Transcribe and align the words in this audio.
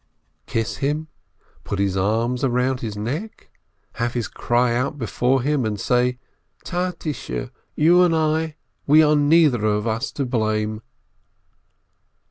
Kiss 0.47 0.77
him? 0.77 1.09
Put 1.63 1.77
his 1.77 1.95
arms 1.95 2.43
round 2.43 2.79
his 2.81 2.97
neck? 2.97 3.51
Have 3.97 4.15
his 4.15 4.27
cry 4.27 4.75
out 4.75 4.97
before 4.97 5.43
him 5.43 5.63
and 5.63 5.79
say, 5.79 6.17
"Tatishe, 6.65 7.51
you 7.75 8.01
and 8.01 8.15
I, 8.15 8.55
we 8.87 9.03
are 9.03 9.15
neither 9.15 9.63
of 9.63 9.85
us 9.85 10.11
to 10.13 10.25
blame!" 10.25 10.81